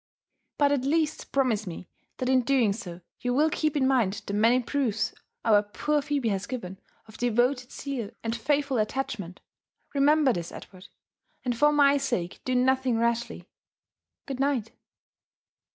But 0.57 0.71
at 0.71 0.83
least 0.83 1.31
promise 1.31 1.67
me 1.67 1.87
that 2.17 2.27
in 2.27 2.41
doing 2.41 2.73
so 2.73 3.01
you 3.19 3.35
will 3.35 3.51
keep 3.51 3.77
in 3.77 3.87
mind 3.87 4.23
the 4.25 4.33
many 4.33 4.59
proofs 4.59 5.13
our 5.45 5.61
poor 5.61 6.01
Phebe 6.01 6.29
has 6.29 6.47
given 6.47 6.79
of 7.07 7.17
devoted 7.19 7.71
zeal 7.71 8.09
and 8.23 8.35
faithful 8.35 8.79
at 8.79 8.89
tachment— 8.89 9.37
^remember 9.95 10.33
this, 10.33 10.51
Edward, 10.51 10.87
and 11.45 11.55
for 11.55 11.71
my 11.71 11.97
sake 11.97 12.41
do 12.45 12.55
nothing 12.55 12.97
rashly.— 12.97 13.47
Good 14.27 14.39
night 14.39 14.71